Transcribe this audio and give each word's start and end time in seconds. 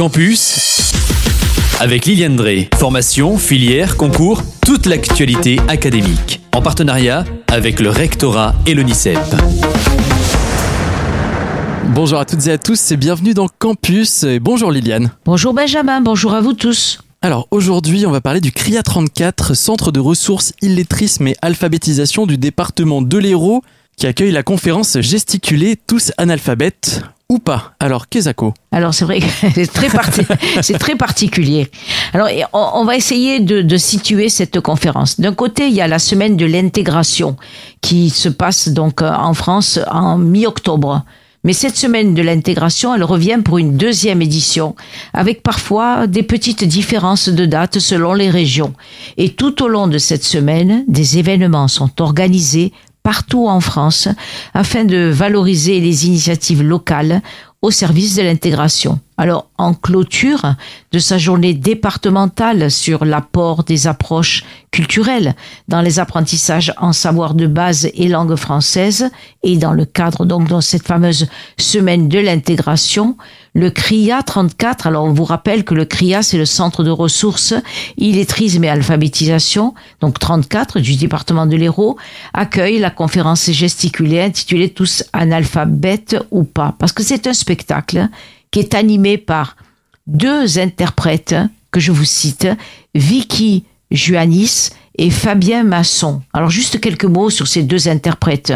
Campus 0.00 0.94
avec 1.78 2.06
Liliane 2.06 2.34
Drey. 2.34 2.70
Formation, 2.78 3.36
filière, 3.36 3.98
concours, 3.98 4.42
toute 4.64 4.86
l'actualité 4.86 5.60
académique. 5.68 6.40
En 6.54 6.62
partenariat 6.62 7.26
avec 7.48 7.80
le 7.80 7.90
rectorat 7.90 8.54
et 8.64 8.72
l'ONICEP. 8.72 9.18
Bonjour 11.88 12.18
à 12.18 12.24
toutes 12.24 12.46
et 12.46 12.52
à 12.52 12.56
tous 12.56 12.92
et 12.92 12.96
bienvenue 12.96 13.34
dans 13.34 13.46
Campus. 13.46 14.22
Et 14.22 14.40
bonjour 14.40 14.70
Liliane. 14.70 15.10
Bonjour 15.26 15.52
Benjamin, 15.52 16.00
bonjour 16.00 16.32
à 16.32 16.40
vous 16.40 16.54
tous. 16.54 17.00
Alors 17.20 17.46
aujourd'hui, 17.50 18.06
on 18.06 18.10
va 18.10 18.22
parler 18.22 18.40
du 18.40 18.52
CRIA 18.52 18.82
34, 18.82 19.52
Centre 19.52 19.92
de 19.92 20.00
ressources 20.00 20.54
illetrisme 20.62 21.26
et 21.26 21.36
alphabétisation 21.42 22.24
du 22.24 22.38
département 22.38 23.02
de 23.02 23.18
l'Hérault, 23.18 23.60
qui 24.00 24.06
accueille 24.06 24.30
la 24.30 24.42
conférence 24.42 24.98
Gesticuler 24.98 25.76
tous 25.76 26.10
analphabètes 26.16 27.02
ou 27.28 27.38
pas. 27.38 27.74
Alors, 27.80 28.08
Kezako 28.08 28.54
Alors, 28.72 28.94
c'est 28.94 29.04
vrai, 29.04 29.20
très, 29.74 29.88
c'est 30.62 30.78
très 30.78 30.96
particulier. 30.96 31.70
Alors, 32.14 32.28
on, 32.54 32.86
va 32.86 32.96
essayer 32.96 33.40
de, 33.40 33.60
de 33.60 33.76
situer 33.76 34.30
cette 34.30 34.58
conférence. 34.60 35.20
D'un 35.20 35.34
côté, 35.34 35.66
il 35.66 35.74
y 35.74 35.82
a 35.82 35.86
la 35.86 35.98
semaine 35.98 36.38
de 36.38 36.46
l'intégration 36.46 37.36
qui 37.82 38.08
se 38.08 38.30
passe 38.30 38.68
donc 38.68 39.02
euh, 39.02 39.10
en 39.12 39.34
France 39.34 39.78
en 39.90 40.16
mi-octobre. 40.16 41.04
Mais 41.44 41.52
cette 41.52 41.76
semaine 41.76 42.14
de 42.14 42.22
l'intégration, 42.22 42.94
elle 42.94 43.04
revient 43.04 43.40
pour 43.44 43.58
une 43.58 43.76
deuxième 43.76 44.22
édition, 44.22 44.76
avec 45.12 45.42
parfois 45.42 46.06
des 46.06 46.22
petites 46.22 46.64
différences 46.64 47.28
de 47.28 47.44
date 47.44 47.78
selon 47.78 48.14
les 48.14 48.30
régions. 48.30 48.72
Et 49.18 49.30
tout 49.30 49.62
au 49.62 49.68
long 49.68 49.88
de 49.88 49.98
cette 49.98 50.24
semaine, 50.24 50.84
des 50.88 51.18
événements 51.18 51.68
sont 51.68 52.00
organisés 52.00 52.72
partout 53.10 53.48
en 53.48 53.58
France 53.58 54.06
afin 54.54 54.84
de 54.84 55.10
valoriser 55.12 55.80
les 55.80 56.06
initiatives 56.06 56.62
locales 56.62 57.22
au 57.60 57.72
service 57.72 58.14
de 58.14 58.22
l'intégration. 58.22 59.00
Alors, 59.20 59.50
en 59.58 59.74
clôture 59.74 60.54
de 60.92 60.98
sa 60.98 61.18
journée 61.18 61.52
départementale 61.52 62.70
sur 62.70 63.04
l'apport 63.04 63.64
des 63.64 63.86
approches 63.86 64.44
culturelles 64.70 65.34
dans 65.68 65.82
les 65.82 65.98
apprentissages 65.98 66.72
en 66.78 66.94
savoir 66.94 67.34
de 67.34 67.46
base 67.46 67.90
et 67.92 68.08
langue 68.08 68.34
française, 68.36 69.10
et 69.42 69.58
dans 69.58 69.72
le 69.72 69.84
cadre 69.84 70.24
donc 70.24 70.48
de 70.48 70.58
cette 70.62 70.86
fameuse 70.86 71.28
semaine 71.58 72.08
de 72.08 72.18
l'intégration, 72.18 73.18
le 73.52 73.68
CRIA 73.68 74.22
34, 74.22 74.86
alors 74.86 75.04
on 75.04 75.12
vous 75.12 75.24
rappelle 75.24 75.64
que 75.64 75.74
le 75.74 75.84
CRIA 75.84 76.22
c'est 76.22 76.38
le 76.38 76.46
centre 76.46 76.82
de 76.82 76.90
ressources, 76.90 77.52
illettrisme 77.98 78.64
et 78.64 78.70
alphabétisation, 78.70 79.74
donc 80.00 80.18
34 80.18 80.80
du 80.80 80.96
département 80.96 81.44
de 81.44 81.56
l'Hérault, 81.56 81.98
accueille 82.32 82.78
la 82.78 82.90
conférence 82.90 83.50
gesticulée 83.50 84.22
intitulée 84.22 84.70
Tous 84.70 85.04
analphabètes 85.12 86.16
ou 86.30 86.44
pas, 86.44 86.74
parce 86.78 86.92
que 86.92 87.02
c'est 87.02 87.26
un 87.26 87.34
spectacle 87.34 88.08
qui 88.50 88.60
est 88.60 88.74
animé 88.74 89.18
par 89.18 89.56
deux 90.06 90.58
interprètes 90.58 91.36
que 91.70 91.80
je 91.80 91.92
vous 91.92 92.04
cite, 92.04 92.48
Vicky 92.94 93.64
Juanis 93.90 94.70
et 94.98 95.10
Fabien 95.10 95.62
Masson. 95.62 96.22
Alors 96.32 96.50
juste 96.50 96.80
quelques 96.80 97.04
mots 97.04 97.30
sur 97.30 97.46
ces 97.46 97.62
deux 97.62 97.88
interprètes. 97.88 98.52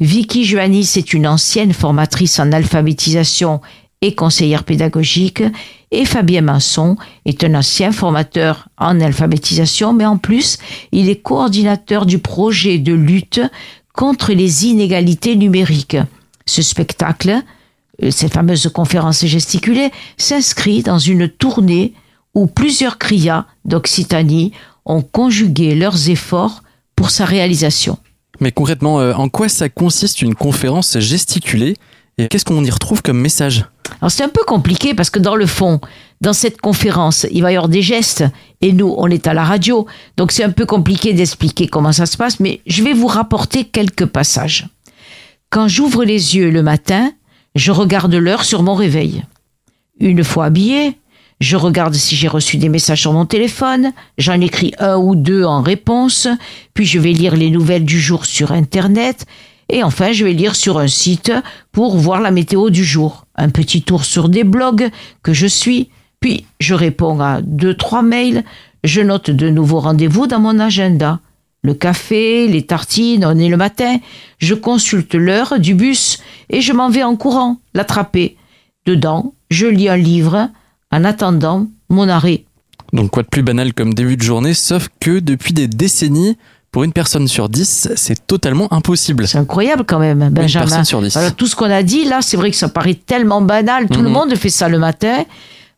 Vicky 0.00 0.44
Juanis 0.44 0.92
est 0.96 1.12
une 1.12 1.26
ancienne 1.26 1.72
formatrice 1.72 2.38
en 2.38 2.52
alphabétisation 2.52 3.60
et 4.00 4.14
conseillère 4.14 4.64
pédagogique 4.64 5.42
et 5.90 6.04
Fabien 6.04 6.42
Masson 6.42 6.96
est 7.24 7.44
un 7.44 7.54
ancien 7.54 7.92
formateur 7.92 8.68
en 8.76 9.00
alphabétisation 9.00 9.92
mais 9.92 10.04
en 10.04 10.18
plus 10.18 10.58
il 10.92 11.08
est 11.08 11.22
coordinateur 11.22 12.04
du 12.04 12.18
projet 12.18 12.78
de 12.78 12.92
lutte 12.92 13.40
contre 13.94 14.32
les 14.32 14.66
inégalités 14.66 15.36
numériques. 15.36 15.96
Ce 16.46 16.60
spectacle 16.60 17.42
euh, 18.02 18.10
cette 18.10 18.32
fameuse 18.32 18.70
conférence 18.72 19.24
gesticulée 19.24 19.90
s'inscrit 20.16 20.82
dans 20.82 20.98
une 20.98 21.28
tournée 21.28 21.94
où 22.34 22.46
plusieurs 22.46 22.98
crias 22.98 23.46
d'Occitanie 23.64 24.52
ont 24.84 25.02
conjugué 25.02 25.74
leurs 25.74 26.10
efforts 26.10 26.62
pour 26.96 27.10
sa 27.10 27.24
réalisation. 27.24 27.98
Mais 28.40 28.52
concrètement, 28.52 29.00
euh, 29.00 29.14
en 29.14 29.28
quoi 29.28 29.48
ça 29.48 29.68
consiste 29.68 30.22
une 30.22 30.34
conférence 30.34 30.98
gesticulée? 30.98 31.76
Et 32.18 32.28
qu'est-ce 32.28 32.44
qu'on 32.44 32.64
y 32.64 32.70
retrouve 32.70 33.02
comme 33.02 33.20
message? 33.20 33.64
Alors 34.00 34.10
c'est 34.10 34.22
un 34.22 34.28
peu 34.28 34.44
compliqué 34.44 34.94
parce 34.94 35.10
que 35.10 35.18
dans 35.18 35.36
le 35.36 35.46
fond, 35.46 35.80
dans 36.20 36.32
cette 36.32 36.60
conférence, 36.60 37.26
il 37.30 37.42
va 37.42 37.52
y 37.52 37.56
avoir 37.56 37.68
des 37.68 37.82
gestes 37.82 38.24
et 38.60 38.72
nous, 38.72 38.94
on 38.96 39.08
est 39.08 39.26
à 39.26 39.34
la 39.34 39.44
radio, 39.44 39.86
donc 40.16 40.32
c'est 40.32 40.44
un 40.44 40.50
peu 40.50 40.66
compliqué 40.66 41.12
d'expliquer 41.12 41.66
comment 41.66 41.92
ça 41.92 42.06
se 42.06 42.16
passe, 42.16 42.40
mais 42.40 42.60
je 42.66 42.82
vais 42.82 42.92
vous 42.92 43.06
rapporter 43.08 43.64
quelques 43.64 44.06
passages. 44.06 44.68
Quand 45.50 45.68
j'ouvre 45.68 46.04
les 46.04 46.36
yeux 46.36 46.50
le 46.50 46.62
matin, 46.62 47.12
je 47.54 47.72
regarde 47.72 48.14
l'heure 48.14 48.44
sur 48.44 48.62
mon 48.62 48.74
réveil. 48.74 49.24
Une 50.00 50.24
fois 50.24 50.46
habillé, 50.46 50.98
je 51.40 51.56
regarde 51.56 51.94
si 51.94 52.16
j'ai 52.16 52.28
reçu 52.28 52.56
des 52.56 52.68
messages 52.68 53.02
sur 53.02 53.12
mon 53.12 53.26
téléphone, 53.26 53.92
j'en 54.18 54.40
écris 54.40 54.72
un 54.78 54.96
ou 54.96 55.14
deux 55.14 55.44
en 55.44 55.62
réponse, 55.62 56.28
puis 56.74 56.86
je 56.86 56.98
vais 56.98 57.12
lire 57.12 57.36
les 57.36 57.50
nouvelles 57.50 57.84
du 57.84 58.00
jour 58.00 58.24
sur 58.26 58.52
Internet, 58.52 59.26
et 59.68 59.82
enfin 59.82 60.12
je 60.12 60.24
vais 60.24 60.32
lire 60.32 60.56
sur 60.56 60.78
un 60.78 60.88
site 60.88 61.32
pour 61.72 61.96
voir 61.96 62.20
la 62.20 62.30
météo 62.30 62.70
du 62.70 62.84
jour. 62.84 63.26
Un 63.36 63.50
petit 63.50 63.82
tour 63.82 64.04
sur 64.04 64.28
des 64.28 64.44
blogs 64.44 64.90
que 65.22 65.32
je 65.32 65.46
suis, 65.46 65.90
puis 66.20 66.46
je 66.60 66.74
réponds 66.74 67.20
à 67.20 67.40
deux, 67.40 67.74
trois 67.74 68.02
mails, 68.02 68.44
je 68.84 69.00
note 69.00 69.30
de 69.30 69.48
nouveaux 69.48 69.80
rendez-vous 69.80 70.26
dans 70.26 70.40
mon 70.40 70.58
agenda 70.58 71.20
le 71.64 71.74
café, 71.74 72.46
les 72.46 72.62
tartines, 72.62 73.24
on 73.24 73.38
est 73.38 73.48
le 73.48 73.56
matin, 73.56 73.96
je 74.38 74.54
consulte 74.54 75.14
l'heure 75.14 75.58
du 75.58 75.74
bus 75.74 76.18
et 76.50 76.60
je 76.60 76.72
m'en 76.74 76.90
vais 76.90 77.02
en 77.02 77.16
courant 77.16 77.56
l'attraper. 77.72 78.36
Dedans, 78.86 79.32
je 79.50 79.66
lis 79.66 79.88
un 79.88 79.96
livre 79.96 80.50
en 80.92 81.04
attendant 81.04 81.66
mon 81.88 82.08
arrêt. 82.08 82.44
Donc 82.92 83.10
quoi 83.10 83.22
de 83.22 83.28
plus 83.28 83.42
banal 83.42 83.72
comme 83.72 83.94
début 83.94 84.18
de 84.18 84.22
journée, 84.22 84.52
sauf 84.52 84.90
que 85.00 85.18
depuis 85.20 85.54
des 85.54 85.66
décennies, 85.66 86.36
pour 86.70 86.84
une 86.84 86.92
personne 86.92 87.28
sur 87.28 87.48
dix, 87.48 87.88
c'est 87.96 88.26
totalement 88.26 88.70
impossible. 88.72 89.26
C'est 89.26 89.38
incroyable 89.38 89.84
quand 89.86 90.00
même, 90.00 90.18
Benjamin. 90.30 90.64
Une 90.64 90.68
personne 90.68 90.84
sur 90.84 91.00
dix. 91.00 91.16
tout 91.36 91.46
ce 91.46 91.56
qu'on 91.56 91.70
a 91.70 91.82
dit 91.82 92.04
là, 92.04 92.20
c'est 92.20 92.36
vrai 92.36 92.50
que 92.50 92.56
ça 92.56 92.68
paraît 92.68 92.94
tellement 92.94 93.40
banal. 93.40 93.88
Tout 93.88 94.02
le 94.02 94.08
mhm. 94.08 94.12
monde 94.12 94.34
fait 94.34 94.50
ça 94.50 94.68
le 94.68 94.78
matin, 94.78 95.24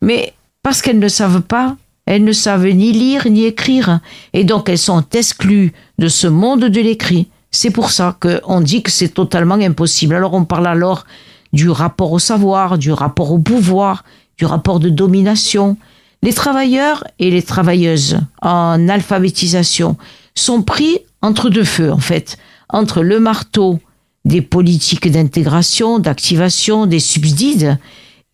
mais 0.01 0.33
parce 0.63 0.83
qu'elles 0.83 0.99
ne 0.99 1.09
savent 1.09 1.43
pas, 1.43 1.77
elles 2.07 2.25
ne 2.25 2.33
savent 2.33 2.67
ni 2.67 2.93
lire 2.93 3.29
ni 3.29 3.45
écrire, 3.45 4.01
et 4.33 4.45
donc 4.45 4.69
elles 4.69 4.79
sont 4.79 5.05
exclues 5.13 5.73
de 5.99 6.09
ce 6.09 6.27
monde 6.27 6.65
de 6.65 6.81
l'écrit. 6.81 7.29
C'est 7.51 7.71
pour 7.71 7.91
ça 7.91 8.17
qu'on 8.21 8.61
dit 8.61 8.83
que 8.83 8.91
c'est 8.91 9.09
totalement 9.09 9.55
impossible. 9.55 10.15
Alors 10.15 10.35
on 10.35 10.45
parle 10.45 10.67
alors 10.67 11.05
du 11.53 11.69
rapport 11.69 12.13
au 12.13 12.19
savoir, 12.19 12.79
du 12.79 12.93
rapport 12.93 13.33
au 13.33 13.39
pouvoir, 13.39 14.05
du 14.39 14.45
rapport 14.45 14.79
de 14.79 14.89
domination. 14.89 15.77
Les 16.23 16.33
travailleurs 16.33 17.05
et 17.19 17.31
les 17.31 17.43
travailleuses 17.43 18.19
en 18.43 18.89
alphabétisation 18.89 19.97
sont 20.35 20.63
pris 20.63 20.99
entre 21.23 21.51
deux 21.51 21.65
feux, 21.65 21.93
en 21.93 21.99
fait, 21.99 22.37
entre 22.69 23.03
le 23.03 23.21
marteau 23.21 23.81
des 24.25 24.43
politiques 24.43 25.11
d'intégration, 25.11 25.99
d'activation, 25.99 26.87
des 26.87 27.01
subsides, 27.01 27.79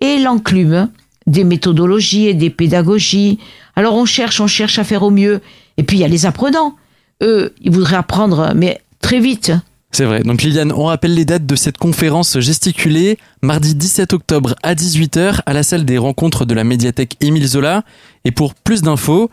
et 0.00 0.18
l'enclume 0.18 0.88
des 1.26 1.44
méthodologies 1.44 2.26
et 2.26 2.34
des 2.34 2.50
pédagogies. 2.50 3.38
Alors 3.76 3.94
on 3.94 4.04
cherche, 4.04 4.40
on 4.40 4.46
cherche 4.46 4.78
à 4.78 4.84
faire 4.84 5.02
au 5.02 5.10
mieux. 5.10 5.40
Et 5.76 5.82
puis 5.82 5.98
il 5.98 6.00
y 6.00 6.04
a 6.04 6.08
les 6.08 6.26
apprenants. 6.26 6.76
Eux, 7.22 7.54
ils 7.60 7.70
voudraient 7.70 7.96
apprendre, 7.96 8.52
mais 8.54 8.80
très 9.00 9.20
vite. 9.20 9.52
C'est 9.92 10.06
vrai. 10.06 10.22
Donc 10.22 10.42
Liliane, 10.42 10.72
on 10.72 10.84
rappelle 10.84 11.14
les 11.14 11.26
dates 11.26 11.44
de 11.44 11.54
cette 11.54 11.76
conférence 11.76 12.38
gesticulée, 12.40 13.18
mardi 13.42 13.74
17 13.74 14.14
octobre 14.14 14.54
à 14.62 14.74
18h 14.74 15.40
à 15.44 15.52
la 15.52 15.62
salle 15.62 15.84
des 15.84 15.98
rencontres 15.98 16.46
de 16.46 16.54
la 16.54 16.64
médiathèque 16.64 17.16
Émile 17.20 17.46
Zola. 17.46 17.84
Et 18.24 18.30
pour 18.30 18.54
plus 18.54 18.80
d'infos, 18.80 19.30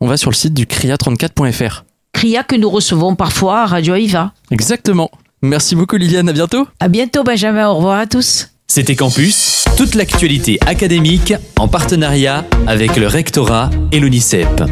on 0.00 0.08
va 0.08 0.16
sur 0.16 0.30
le 0.30 0.34
site 0.34 0.54
du 0.54 0.64
cria34.fr. 0.64 1.84
Cria 2.14 2.42
que 2.42 2.56
nous 2.56 2.70
recevons 2.70 3.16
parfois 3.16 3.62
à 3.62 3.66
Radio 3.66 3.92
Aïva. 3.92 4.32
Exactement. 4.50 5.10
Merci 5.42 5.76
beaucoup 5.76 5.96
Liliane, 5.96 6.28
à 6.28 6.32
bientôt. 6.32 6.66
À 6.80 6.88
bientôt 6.88 7.22
Benjamin, 7.22 7.68
au 7.68 7.74
revoir 7.74 7.98
à 7.98 8.06
tous. 8.06 8.48
C'était 8.70 8.96
Campus, 8.96 9.64
toute 9.78 9.94
l'actualité 9.94 10.58
académique 10.66 11.32
en 11.58 11.68
partenariat 11.68 12.44
avec 12.66 12.96
le 12.96 13.06
rectorat 13.06 13.70
et 13.92 13.98
l'UNICEP. 13.98 14.62